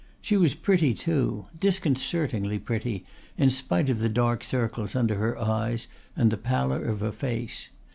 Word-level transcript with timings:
She 0.19 0.35
was 0.35 0.55
pretty, 0.55 0.95
too, 0.95 1.45
disconcertingly 1.59 2.57
pretty, 2.57 3.05
in 3.37 3.51
spite 3.51 3.87
of 3.87 3.99
the 3.99 4.09
dark 4.09 4.43
circles 4.43 4.95
under 4.95 5.13
her 5.17 5.37
eyes 5.37 5.87
and 6.15 6.31
the 6.31 6.37
pallor 6.37 6.83
of 6.83 7.01
her 7.01 7.11
face. 7.11 7.69